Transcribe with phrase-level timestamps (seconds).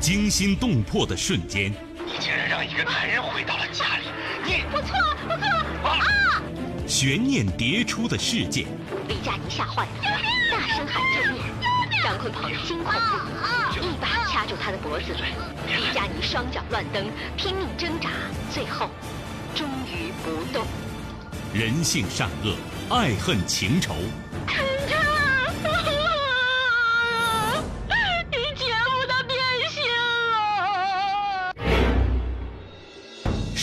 [0.00, 1.72] 惊心动魄的瞬间，
[2.04, 4.04] 你竟然让一个男人回到了家里！
[4.44, 5.46] 你我错了，我错
[5.82, 5.90] 了！
[5.90, 6.42] 啊！
[6.86, 8.66] 悬念迭出的事件，
[9.08, 9.90] 李佳妮吓坏了，
[10.52, 11.42] 大声喊救命！
[12.04, 15.06] 张坤鹏惊恐不已，一把掐住他的脖子。
[15.66, 18.10] 李佳妮双脚乱蹬，拼命挣扎，
[18.52, 18.88] 最后
[19.54, 20.66] 终于不动。
[21.52, 22.54] 人性善恶，
[22.94, 23.96] 爱恨情仇。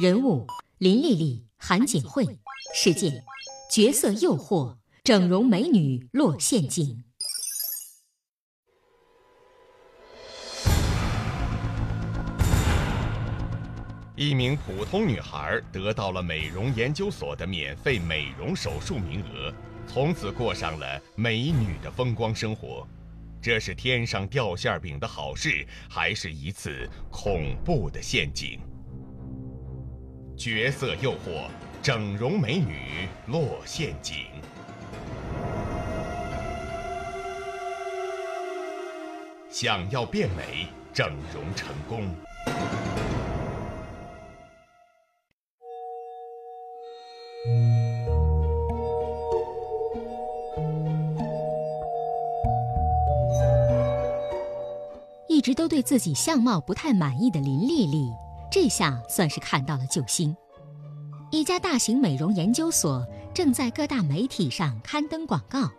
[0.00, 0.46] 人物：
[0.78, 2.24] 林丽丽、韩锦慧。
[2.74, 3.22] 事件：
[3.70, 7.04] 角色诱惑，整容美女落陷阱。
[14.16, 19.52] 一名普通女孩得到了美容研究所的免费美容手术名额，
[19.86, 22.88] 从此过上了美女的风光生活。
[23.42, 28.58] 这是天上掉馅饼的好事，还是一次恐怖的陷阱？
[30.40, 31.50] 角色诱惑，
[31.82, 34.24] 整容美女落陷阱。
[39.50, 42.08] 想要变美，整容成功。
[55.28, 58.10] 一直都对自己相貌不太满意的林丽丽。
[58.50, 60.36] 这下算是看到了救星。
[61.30, 65.70] 一家大型美容研究所正在各大媒体上刊登广告，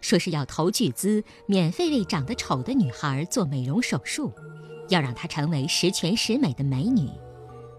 [0.00, 4.32] 说是要投巨资免费为长得丑的女孩做美容手术，
[4.88, 7.10] 要让她成为十全十美的美女。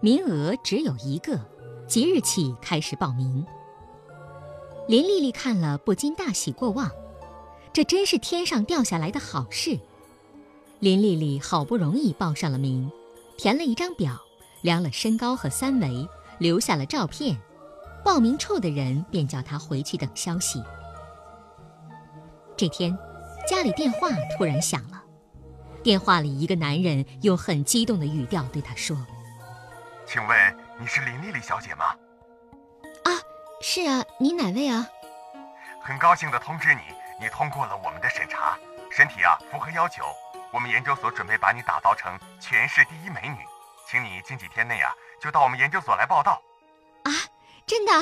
[0.02, 1.40] 名额只有一个，
[1.86, 3.46] 即日起开始报名。
[4.88, 6.90] 林丽丽看了不禁大喜过望，
[7.72, 9.78] 这真是天上掉下来的好事。
[10.80, 12.90] 林丽丽好不容易报上了名，
[13.38, 14.20] 填了一张表。
[14.62, 16.08] 量了身高和三围，
[16.38, 17.36] 留下了照片，
[18.02, 20.62] 报名处的人便叫他回去等消息。
[22.56, 22.96] 这天，
[23.46, 25.02] 家里电话突然响了，
[25.82, 28.96] 电话里一个男人用很激动的语调对他说
[30.06, 31.86] ：“请问你是林丽丽小姐吗
[33.04, 33.10] ？”“啊，
[33.60, 34.86] 是啊，你哪位啊
[35.82, 36.80] ？”“很高兴的通知你，
[37.20, 38.56] 你通过了我们的审查，
[38.90, 40.04] 身体啊符合要求，
[40.52, 43.38] 我们研究所准备把你打造成全市第一美女。”
[43.92, 46.40] 请你近几天内啊，就到我们研究所来报道。
[47.02, 47.12] 啊，
[47.66, 47.92] 真的？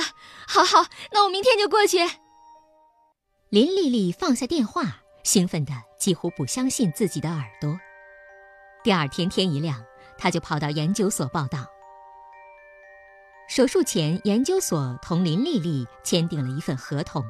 [0.47, 1.97] 好好，那我明天就过去。
[3.49, 4.83] 林丽丽放下电话，
[5.21, 7.77] 兴奋的几乎不相信自己的耳朵。
[8.85, 9.83] 第二天天一亮，
[10.17, 11.65] 她就跑到研究所报道。
[13.49, 17.21] 手术前，研究所同林丽丽签订了一份合同，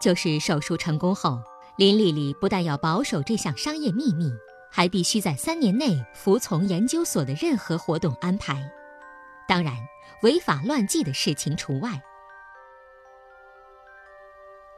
[0.00, 1.42] 就是手术成功后，
[1.76, 4.32] 林丽丽不但要保守这项商业秘密。
[4.70, 8.70] 还必须在三年内服从研究所的任何活动安排，
[9.46, 9.74] 当然，
[10.22, 12.00] 违法乱纪的事情除外。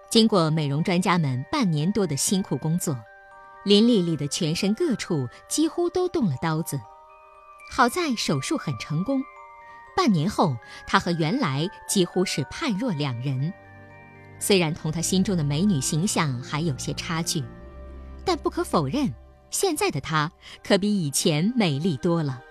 [0.08, 2.98] 经过美容专家们半年多的辛苦工作，
[3.64, 6.80] 林丽丽的全身各处几乎都动了刀子。
[7.70, 9.22] 好在手术很成功，
[9.96, 13.52] 半年后她和原来几乎是判若两人。
[14.40, 17.44] 虽然同她心中的美女形象还有些差距，
[18.24, 19.12] 但不可否认。
[19.50, 20.30] 现在的她
[20.62, 22.42] 可比以前美丽多了。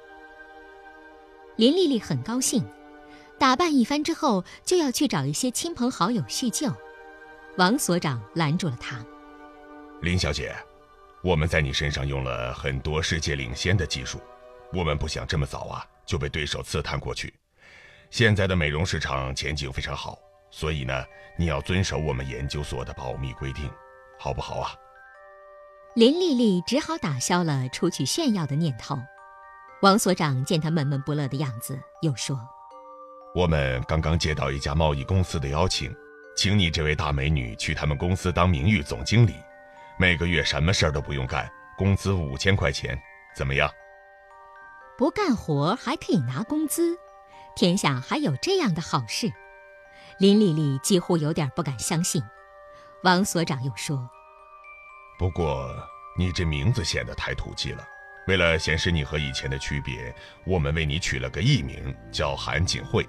[1.55, 2.65] 林丽丽很高兴，
[3.37, 6.73] 打扮一番之后就要去找一些亲朋好友叙旧。
[7.57, 9.03] 王所长拦住了她
[10.01, 10.56] ：“林小姐，
[11.21, 14.21] 我们在你身上用了很多世界领先的技术，
[14.71, 17.33] 我们不想这么早啊就被对手刺探过去。
[18.09, 20.18] 现在的美容市场前景非常好，
[20.50, 21.03] 所以呢，
[21.38, 23.69] 你要遵守我们研究所的保密规定，
[24.18, 24.71] 好不好啊？”
[26.00, 28.98] 林丽丽只好打消了出去炫耀的念头。
[29.81, 32.40] 王所长见她闷闷不乐的样子，又说
[33.36, 35.94] ：“我们刚刚接到一家贸易公司的邀请，
[36.38, 39.36] 请你这位大美女去他们公司当名誉总经理，
[40.00, 42.98] 每个月什么事儿都不用干，工资五千块钱，
[43.36, 43.69] 怎么样？”
[44.98, 46.98] 不干活还可以拿工资，
[47.57, 49.30] 天下还有这样的好事？
[50.18, 52.24] 林丽丽几乎有点不敢相信。
[53.04, 54.10] 王所长又说。
[55.19, 55.69] 不过，
[56.18, 57.86] 你这名字显得太土气了，
[58.25, 63.06] 为了显示你和以前的区别，我们为你取了个艺名，叫韩锦惠。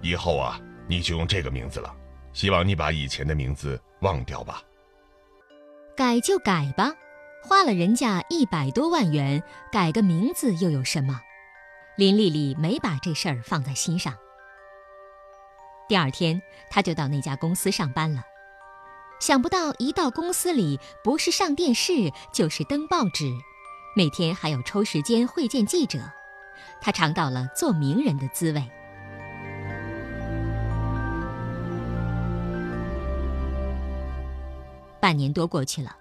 [0.00, 1.92] 以后啊，你就用这个名字了。
[2.32, 4.62] 希望你把以前的名字忘掉吧。
[5.96, 6.92] 改就改吧，
[7.42, 9.42] 花了人家一百多万元，
[9.72, 11.20] 改个名字又有什么？
[11.96, 14.14] 林丽丽没把这事儿放在心上。
[15.88, 18.22] 第二天，她就到那家公司上班了。
[19.20, 23.30] 想不到一到公司里，不是上电视，就是登报纸，
[23.94, 25.98] 每天还要抽时间会见记者。
[26.80, 28.70] 他尝到了做名人的滋味。
[34.98, 35.94] 半年多过去了，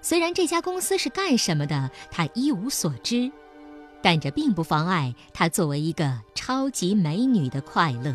[0.00, 3.32] 虽然这家公司是干什么的，他一无所知，
[4.00, 8.14] 但这并不妨碍他作为一个超级美女的快乐。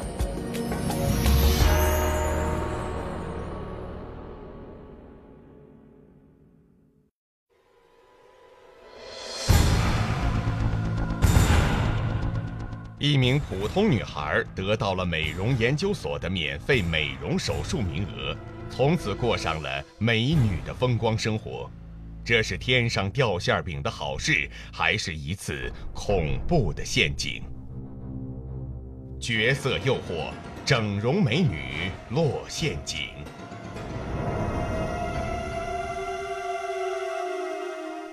[13.01, 18.37] 一名普通女孩得到了美容研究所的免费美容手术名额，
[18.69, 21.67] 从此过上了美女的风光生活。
[22.23, 27.41] 这是天上掉馅饼的好事，还是一次恐怖的陷阱？
[29.19, 30.29] 角色诱惑，
[30.63, 32.99] 整容美女落陷阱。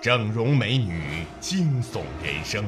[0.01, 2.65] 整容美女惊悚人生。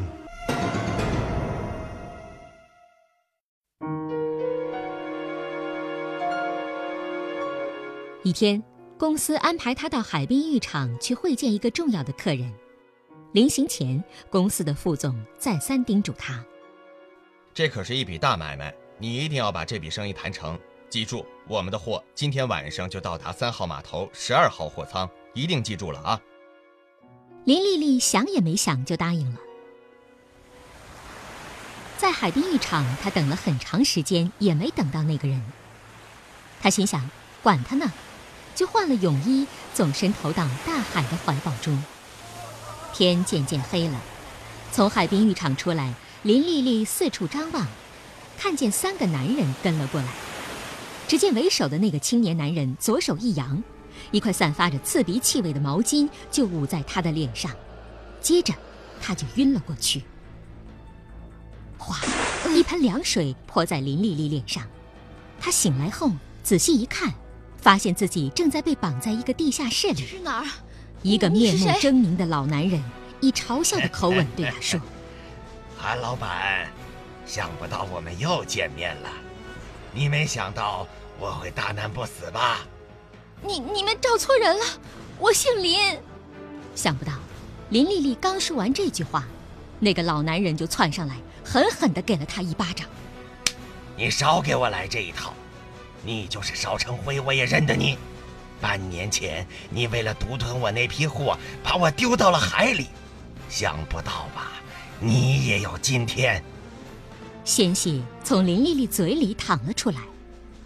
[8.30, 8.62] 一天，
[8.96, 12.54] 公司安排他到海滨浴场去会见一个重要的客人。
[13.32, 14.00] 临行前，
[14.30, 16.44] 公司的副总再三叮嘱他
[17.52, 20.56] ：“这可是一笔大买卖，你一定要把这笔生意谈成。
[20.88, 26.20] 记住，我们的货今天晚上就到达三号码头十二号货仓，一定记住了啊！”
[27.46, 29.40] 林丽丽想也没想就答应了。
[31.98, 35.42] 在海滨浴场，她等了很长时间，也没等到那个人。
[36.60, 37.10] 她心想
[37.42, 37.92] ：“管他呢！”
[38.54, 41.82] 就换了泳衣，纵身投到大海的怀抱中。
[42.92, 44.00] 天渐渐黑了，
[44.72, 47.66] 从海滨浴场出来，林丽丽四处张望，
[48.36, 50.08] 看见三个男人跟了过来。
[51.08, 53.62] 只见为首的那个青年男人左手一扬，
[54.10, 57.50] 一块散发着刺鼻气味的毛巾就捂在他的脸上，
[58.20, 58.52] 接着
[59.00, 60.02] 他就晕了过去。
[61.78, 61.98] 哗，
[62.54, 64.62] 一盆凉水泼在林丽丽脸上，
[65.40, 66.10] 她醒来后
[66.42, 67.14] 仔细一看。
[67.60, 70.06] 发现自己正在被绑在一个地下室里。
[70.06, 70.46] 是哪儿？
[71.02, 72.82] 一个面目狰狞的老男人
[73.20, 74.78] 以嘲笑的口吻对他说
[75.78, 76.70] ：“韩老板，
[77.24, 79.08] 想不到我们又见面了。
[79.94, 80.86] 你没想到
[81.18, 82.66] 我会大难不死吧
[83.42, 84.64] ？”“你你们找错人了，
[85.18, 85.98] 我姓林。”
[86.76, 87.12] 想不到，
[87.70, 89.26] 林丽丽刚说完这句话，
[89.78, 92.86] 那个老男人就窜上来，狠狠地给了她一巴掌。
[93.96, 95.32] “你少给我来这一套！”
[96.02, 97.98] 你就是烧成灰，我也认得你。
[98.60, 102.88] 半年前，你为了独吞我那批货，把我丢到了海里。
[103.48, 104.52] 想不到吧？
[105.00, 106.42] 你也有今天。
[107.44, 110.00] 鲜血从林丽丽嘴里淌了出来，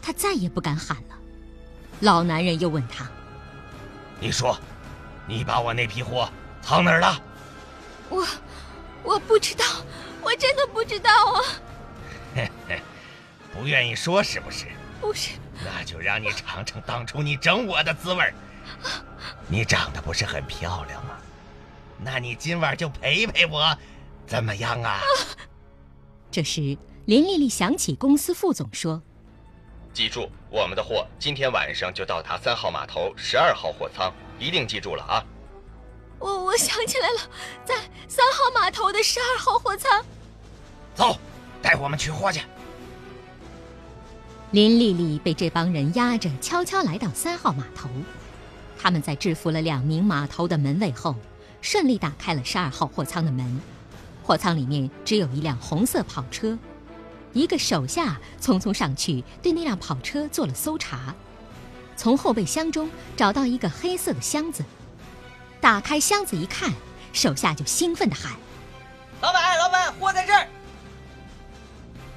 [0.02, 1.16] 她再也不敢喊了。
[2.00, 3.08] 老男人又问她
[4.18, 4.58] ：“你说，
[5.26, 6.28] 你把我那批货
[6.60, 7.18] 藏哪儿了？”
[8.10, 8.26] 我，
[9.02, 9.64] 我不知道，
[10.20, 11.40] 我真的不知道啊。
[12.34, 12.80] 嘿嘿，
[13.54, 14.66] 不愿意说是不是？
[15.00, 15.32] 不是，
[15.64, 18.32] 那就让你尝尝当初你整我的滋味
[19.48, 21.16] 你长得不是很漂亮吗？
[21.98, 23.76] 那你今晚就陪陪我，
[24.26, 25.00] 怎么样啊？
[26.30, 29.00] 这时，林丽丽想起公司副总说
[29.94, 35.24] ：“记住，我们的货今天晚上就到达三号码头十二号货仓，一定记住了啊！”
[36.18, 37.20] 我我想起来了，
[37.64, 37.74] 在
[38.08, 40.04] 三号码头的十二号货仓。
[40.94, 41.18] 走，
[41.62, 42.40] 带我们取货去。
[44.54, 47.90] 林丽丽被这帮人押着，悄悄来到三号码头。
[48.78, 51.16] 他们在制服了两名码头的门卫后，
[51.60, 53.60] 顺利打开了十二号货仓的门。
[54.22, 56.56] 货仓里面只有一辆红色跑车。
[57.32, 61.12] 一个手下匆匆上去，对那辆跑车做了搜查。
[61.96, 64.64] 从后备箱中找到一个黑色的箱子，
[65.60, 66.72] 打开箱子一看，
[67.12, 68.34] 手下就兴奋地喊
[69.20, 70.46] ：“老板，老板，货在这儿。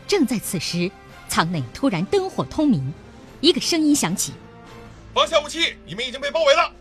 [0.07, 0.91] 正在此时，
[1.37, 2.91] 舱内突然灯火通明，
[3.41, 4.33] 一个声音响起
[5.13, 6.71] ：“放下武器，你们已经被包围了。”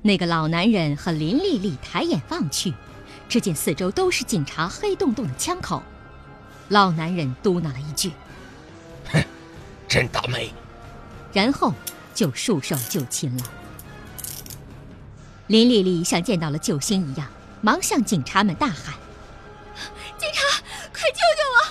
[0.00, 2.72] 那个老男人和林丽丽抬眼望去，
[3.28, 5.82] 只见四周都是警察黑洞洞的枪口。
[6.70, 8.12] 老男人嘟囔了一句
[9.12, 9.22] ：“哼，
[9.86, 10.50] 真倒霉。”
[11.30, 11.74] 然后
[12.14, 13.44] 就束手就擒了。
[15.48, 17.28] 林丽丽像见到了救星一样，
[17.60, 18.94] 忙向警察们大喊
[20.16, 20.62] ：“警察，
[20.94, 21.63] 快救救我！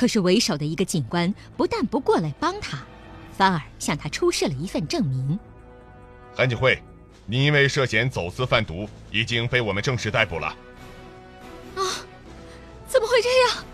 [0.00, 2.78] 我被他们绑架了！”可是为首的一个警官不但不过来帮他，
[3.36, 5.38] 反而向他出示了一份证明。
[6.34, 6.82] 韩景惠，
[7.26, 10.46] 你因为涉嫌走私贩毒，已经被我们正式逮捕了。
[11.76, 11.82] 啊！
[12.88, 13.64] 怎么会这样？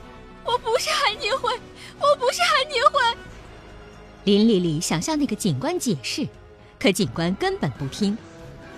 [0.44, 1.56] 我不是韩景惠。
[2.00, 3.18] 我不是韩景惠。
[4.24, 6.26] 林丽丽想向那个警官解释，
[6.78, 8.18] 可警官根本不听，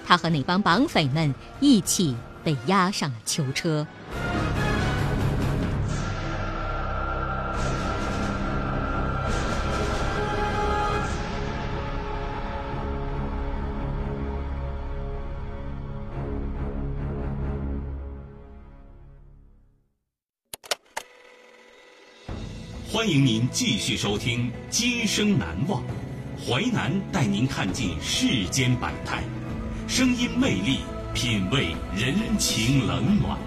[0.06, 2.14] 他和那帮绑匪们一起
[2.44, 3.86] 被押上了囚车。
[23.08, 25.82] 欢迎您继续收听《今生难忘》，
[26.46, 29.22] 淮南带您看尽世间百态，
[29.88, 30.80] 声音魅力，
[31.14, 33.38] 品味人情冷暖。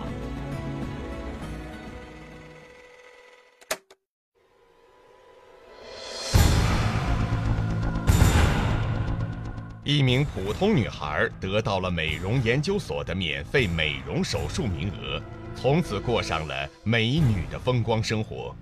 [9.84, 15.22] 一名普通女孩得到了美容研究所的免费美容手术名额，
[15.56, 18.56] 从此过上了美女的风光生活。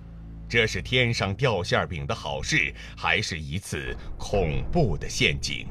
[0.50, 5.64] 这是天上掉馅饼的好事，还是一次恐怖的陷阱？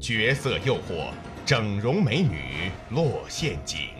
[0.00, 1.12] 角色诱惑，
[1.44, 3.90] 整容美女落陷阱。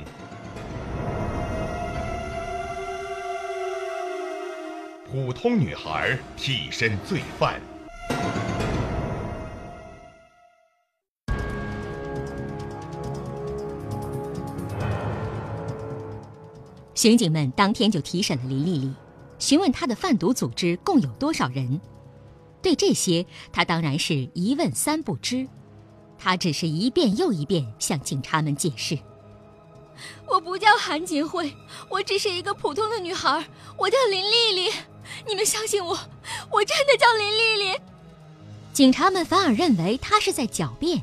[5.09, 7.61] 普通女孩替身罪犯。
[16.97, 18.93] 刑警们当天就提审了林丽丽，
[19.39, 21.79] 询问她的贩毒组织共有多少人。
[22.63, 25.47] 对这些，她当然是一问三不知。
[26.19, 28.99] 她只是一遍又一遍向警察们解释
[30.27, 31.55] ：“我不叫韩锦惠，
[31.91, 34.73] 我只是一个普通的女孩，我叫林丽丽。
[35.29, 35.91] 你们相信我，
[36.51, 37.79] 我真的叫林丽丽。”
[38.73, 41.03] 警察们反而认为她是在狡辩。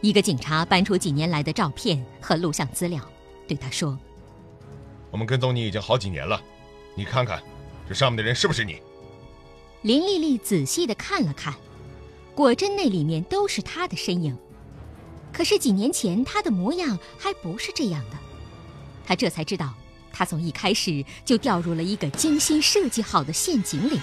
[0.00, 3.02] 一个警察搬出几年来的照片和录像资料，
[3.46, 3.96] 对她说。
[5.12, 6.42] 我们跟踪你已经好几年了，
[6.94, 7.40] 你看看，
[7.86, 8.80] 这上面的人是不是你？
[9.82, 11.54] 林丽丽仔细的看了看，
[12.34, 14.34] 果真那里面都是她的身影。
[15.30, 18.16] 可是几年前她的模样还不是这样的，
[19.04, 19.74] 她这才知道，
[20.10, 24.00] 她从一开始就掉入了一个精心设计好的陷阱里。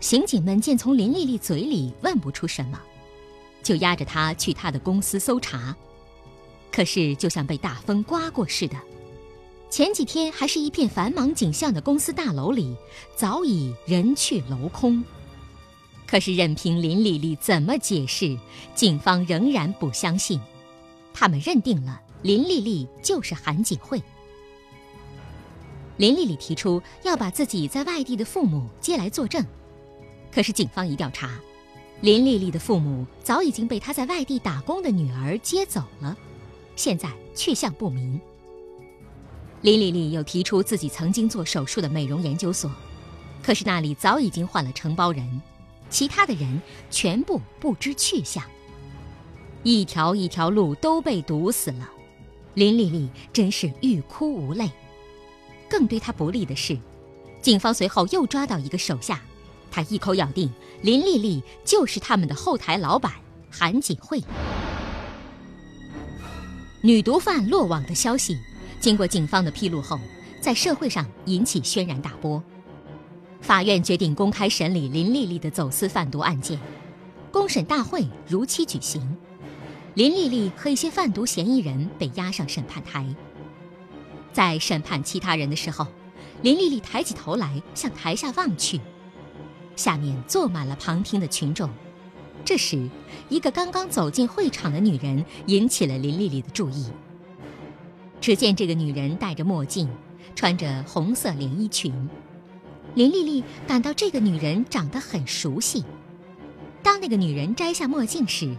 [0.00, 2.80] 刑警们见从林丽丽嘴里问不出什么，
[3.62, 5.76] 就押着她去她的公司搜查。
[6.76, 8.76] 可是，就像被大风刮过似的，
[9.70, 12.76] 前几天还是一片繁忙景象的公司大楼里，
[13.16, 15.02] 早已人去楼空。
[16.06, 18.38] 可是，任凭林丽丽怎么解释，
[18.74, 20.38] 警方仍然不相信。
[21.14, 24.02] 他们认定了林丽丽就是韩景惠。
[25.96, 29.42] 林丽丽提出要把自己在外地的父母接来作证，
[30.30, 31.40] 可是警方一调查，
[32.02, 36.14] 林丽丽的父母早已经被她在外地打工的女儿接走了。
[36.76, 38.20] 现在去向不明。
[39.62, 42.70] 林丽丽又提出自己曾经做手术的美容研究所，
[43.42, 45.42] 可是那里早已经换了承包人，
[45.90, 48.44] 其他的人全部不知去向。
[49.64, 51.90] 一条一条路都被堵死了，
[52.54, 54.70] 林丽丽真是欲哭无泪。
[55.68, 56.78] 更对她不利的是，
[57.42, 59.20] 警方随后又抓到一个手下，
[59.70, 60.52] 他一口咬定
[60.82, 63.12] 林丽丽就是他们的后台老板
[63.50, 64.22] 韩锦惠。
[66.86, 68.38] 女毒贩落网的消息，
[68.78, 69.98] 经过警方的披露后，
[70.40, 72.40] 在社会上引起轩然大波。
[73.40, 76.60] 法院决定公开审理林丽丽的走私贩毒案件，
[77.32, 79.02] 公审大会如期举行。
[79.94, 83.04] 林丽丽和一些贩毒嫌疑人被押上审判台。
[84.32, 85.88] 在审判其他人的时候，
[86.42, 88.80] 林丽丽抬起头来向台下望去，
[89.74, 91.68] 下面坐满了旁听的群众。
[92.46, 92.88] 这时，
[93.28, 96.86] 一个刚刚走进会场的女人引起了林丽丽的注意。
[98.20, 99.88] 只见这个女人戴着墨镜，
[100.36, 101.92] 穿着红色连衣裙。
[102.94, 105.84] 林丽丽感到这个女人长得很熟悉。
[106.84, 108.56] 当那个女人摘下墨镜时，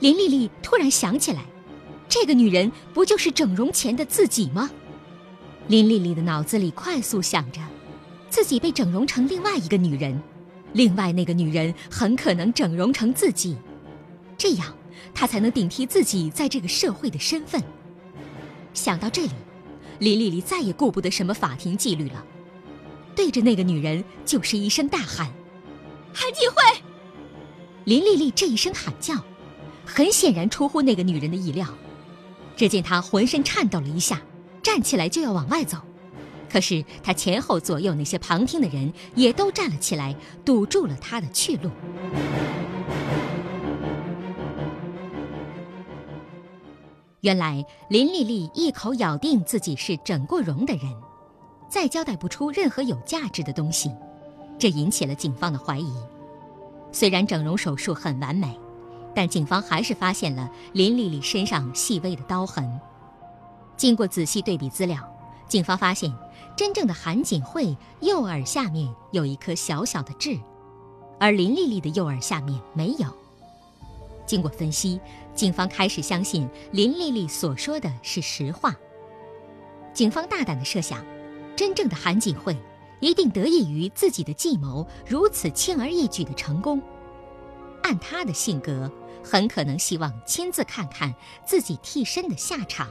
[0.00, 1.46] 林丽丽突然想起来，
[2.06, 4.70] 这个女人不就是整容前的自己吗？
[5.68, 7.62] 林丽丽的脑子里快速想着，
[8.28, 10.22] 自己被整容成另外一个女人，
[10.74, 13.56] 另外那个女人很可能整容成自己，
[14.36, 14.76] 这样
[15.14, 17.62] 她才能顶替自己在这个社会的身份。
[18.74, 19.30] 想到这里，
[19.98, 22.22] 林丽丽再也顾不得什么法庭纪律了，
[23.16, 25.32] 对着那个女人就是一声大喊
[26.12, 26.56] ：“韩景惠！”
[27.84, 29.14] 林丽丽这一声喊叫，
[29.86, 31.66] 很显然出乎那个女人的意料。
[32.56, 34.20] 只见她浑身颤抖了一下。
[34.62, 35.76] 站起来就要往外走，
[36.48, 41.70] 可是他前后左右那些旁听的人也都站了起来，堵住了他的去路。
[47.20, 50.92] 原来林丽丽一口咬定自己是整过容的人，
[51.70, 53.90] 再交代不出任何有价值的东西，
[54.58, 55.90] 这引起了警方的怀疑。
[56.92, 58.56] 虽然整容手术很完美，
[59.14, 62.78] 但警方还是发现了林丽丽身上细微的刀痕。
[63.76, 64.98] 经过仔细对比资料，
[65.48, 66.12] 警方发现，
[66.56, 70.38] 真正的韩锦惠右耳下面有一颗小小的痣，
[71.18, 73.06] 而林丽丽的右耳下面没有。
[74.24, 75.00] 经过分析，
[75.34, 78.74] 警方开始相信林丽丽所说的是实话。
[79.92, 81.04] 警方大胆地设想，
[81.56, 82.56] 真正的韩锦惠
[83.00, 86.80] 一定得益于自己的计谋如此轻而易举的成功。
[87.82, 88.90] 按她的性格，
[89.22, 92.88] 很可能希望亲自看看自己替身的下场。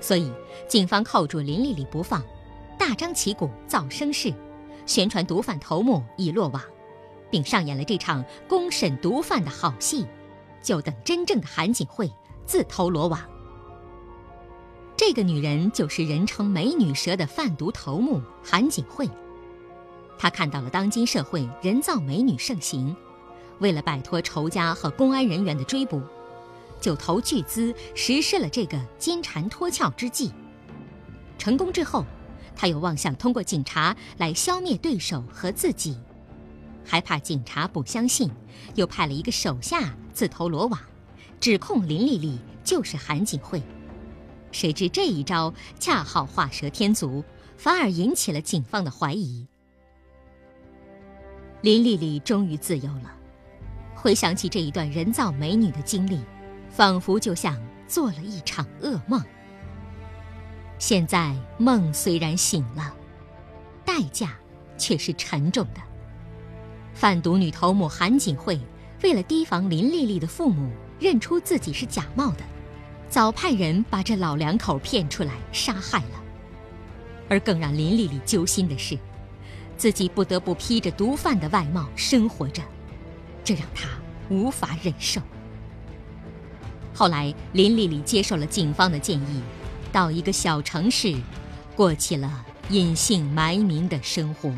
[0.00, 0.32] 所以，
[0.66, 2.22] 警方扣住林丽丽不放，
[2.84, 4.34] 大张旗鼓造声势，
[4.86, 6.60] 宣传毒贩头目已落网，
[7.30, 10.04] 并上演了这场公审毒贩的好戏，
[10.60, 12.10] 就等真正的韩锦惠
[12.44, 13.20] 自投罗网。
[14.96, 19.08] 这个女人就是人称“美女蛇”的贩毒头目韩锦惠。
[20.18, 22.96] 她看到了当今社会人造美女盛行，
[23.60, 26.02] 为了摆脱仇家和公安人员的追捕。
[26.80, 30.32] 就投巨资实施了这个金蝉脱壳之计。
[31.38, 32.04] 成功之后，
[32.54, 35.98] 他又妄想通过警察来消灭对手和自己，
[36.84, 38.30] 还怕警察不相信，
[38.74, 40.80] 又派了一个手下自投罗网，
[41.40, 43.62] 指控林丽丽就是韩锦惠。
[44.50, 47.24] 谁知这一招恰好画蛇添足，
[47.56, 49.46] 反而引起了警方的怀疑。
[51.62, 53.12] 林丽丽终于自由了，
[53.94, 56.20] 回想起这一段人造美女的经历。
[56.74, 57.54] 仿佛就像
[57.86, 59.22] 做了一场噩梦。
[60.82, 62.92] 现在梦虽然醒了，
[63.84, 64.36] 代价
[64.76, 65.80] 却是沉重的。
[66.92, 68.58] 贩毒女头目韩锦惠
[69.00, 72.42] 为了提防林丽丽的父母认出自己是假冒的，
[73.08, 76.20] 早派人把这老两口骗出来杀害了。
[77.28, 78.98] 而更让林丽丽揪心的是，
[79.76, 82.60] 自己不得不披着毒贩的外貌生活着，
[83.44, 83.88] 这让她
[84.30, 85.20] 无法忍受。
[86.92, 89.40] 后来，林丽丽接受了警方的建议，
[89.92, 91.14] 到一个小城市，
[91.76, 94.50] 过起了隐姓埋名的生活。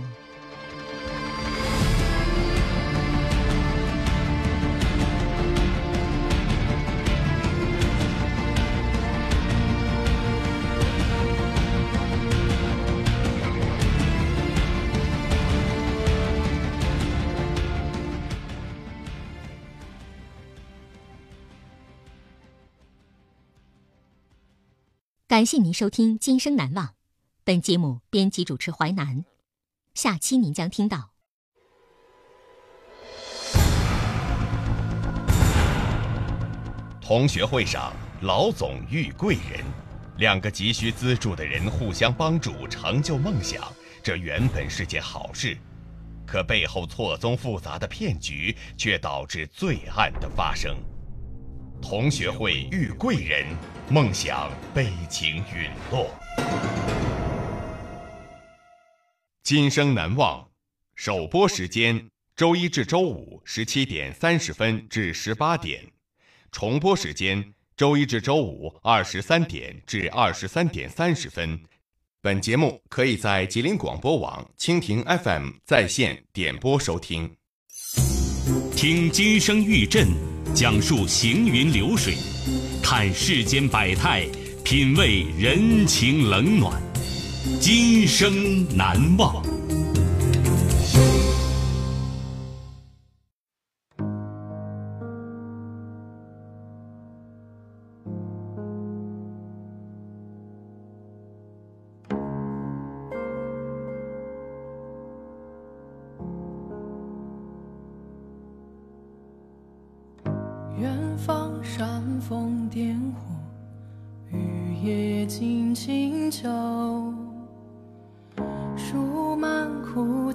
[25.35, 26.87] 感谢您收听《今生难忘》，
[27.43, 29.25] 本节目编辑主持淮南，
[29.93, 31.11] 下期您将听到。
[37.01, 39.65] 同学会上，老总遇贵人，
[40.19, 43.61] 两个急需资助的人互相帮助，成就梦想，
[44.05, 45.59] 这原本是件好事，
[46.25, 50.77] 可背后错综复杂的骗局却导致罪案的发生。
[51.81, 53.47] 同学会遇贵人，
[53.91, 56.11] 梦想悲情陨落。
[59.43, 60.49] 今生难忘，
[60.95, 65.85] 首播时间周一至周五十七点三十分至十八点，
[66.51, 71.61] 重播时间周一至周五二十三点至二十三点三十分。
[72.23, 77.37] 本节目可以在吉林广播网、蜻蜓 FM 在线点播收听。
[78.75, 80.34] 听今生遇阵。
[80.55, 82.15] 讲述行云流水，
[82.81, 84.25] 看世间百态，
[84.63, 86.81] 品味人情冷暖，
[87.61, 89.45] 今生难忘。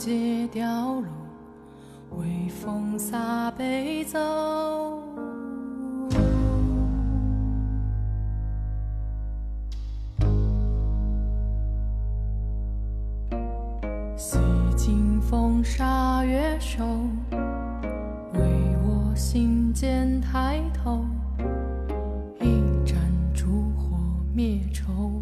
[0.10, 1.04] 借雕落，
[2.18, 4.18] 微风洒悲奏
[14.18, 14.40] 洗
[14.76, 16.84] 尽风沙月瘦
[18.34, 18.42] 为
[18.84, 21.06] 我心间抬头
[22.42, 22.98] 一盏
[23.32, 23.46] 烛
[23.78, 23.96] 火
[24.34, 25.22] 灭愁。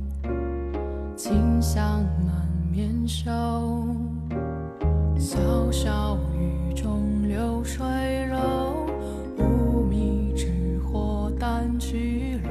[1.17, 3.76] 清香满面收
[5.37, 7.85] 潇潇雨中，流水
[8.25, 8.87] 柔，
[9.37, 12.49] 无灭之火，淡去流。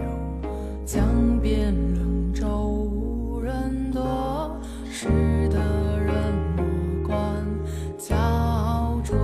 [0.84, 1.04] 江
[1.42, 4.56] 边冷舟，无人舵，
[4.88, 5.08] 识
[5.48, 5.58] 得
[5.98, 6.14] 人，
[6.56, 7.18] 莫管
[7.98, 8.14] 焦
[9.02, 9.16] 灼。